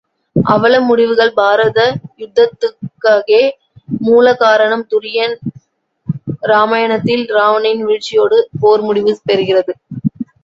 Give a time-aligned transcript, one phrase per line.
[0.35, 1.79] அவல முடிவுகள் பாரத
[2.21, 3.41] யுத்தத்துககே
[4.01, 5.35] மூல காரணம் துரியன்
[6.43, 9.75] இராமாயணத்தில் இராவணனின் வீழ்ச்சியோடு போர் முடிவு பெறுகிறது.